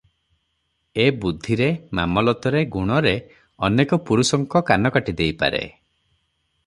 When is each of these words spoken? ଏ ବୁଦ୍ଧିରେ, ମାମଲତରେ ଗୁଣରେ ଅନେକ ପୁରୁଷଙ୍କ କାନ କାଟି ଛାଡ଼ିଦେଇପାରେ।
ଏ 1.03 1.05
ବୁଦ୍ଧିରେ, 1.25 1.67
ମାମଲତରେ 1.99 2.63
ଗୁଣରେ 2.77 3.13
ଅନେକ 3.69 4.01
ପୁରୁଷଙ୍କ 4.09 4.63
କାନ 4.71 4.95
କାଟି 4.97 5.17
ଛାଡ଼ିଦେଇପାରେ। 5.21 5.63